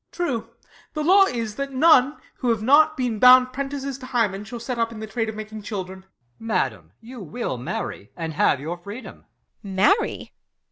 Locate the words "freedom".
8.77-9.25